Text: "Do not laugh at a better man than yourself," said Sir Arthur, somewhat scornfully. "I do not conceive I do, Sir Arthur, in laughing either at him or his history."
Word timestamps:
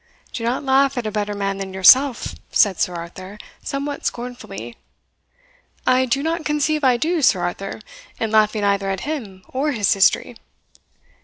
"Do 0.33 0.43
not 0.43 0.63
laugh 0.63 0.97
at 0.97 1.05
a 1.05 1.11
better 1.11 1.35
man 1.35 1.57
than 1.59 1.75
yourself," 1.75 2.33
said 2.51 2.79
Sir 2.79 2.95
Arthur, 2.95 3.37
somewhat 3.61 4.03
scornfully. 4.03 4.75
"I 5.85 6.07
do 6.07 6.23
not 6.23 6.43
conceive 6.43 6.83
I 6.83 6.97
do, 6.97 7.21
Sir 7.21 7.41
Arthur, 7.41 7.81
in 8.19 8.31
laughing 8.31 8.63
either 8.63 8.89
at 8.89 9.01
him 9.01 9.43
or 9.49 9.73
his 9.73 9.93
history." 9.93 10.37